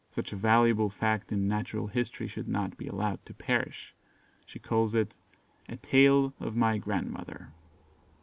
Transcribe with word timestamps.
Such 0.09 0.33
a 0.33 0.35
valuable 0.35 0.89
fact 0.89 1.31
in 1.31 1.47
natural 1.47 1.85
history 1.85 2.27
should 2.27 2.47
not 2.47 2.75
be 2.75 2.87
allowed 2.87 3.23
to 3.27 3.35
perish; 3.35 3.93
she 4.47 4.57
calls 4.57 4.95
it, 4.95 5.15
A 5.69 5.75
TALE 5.77 6.33
OF 6.39 6.55
MY 6.55 6.79
GRANDMOTHER. 6.79 7.49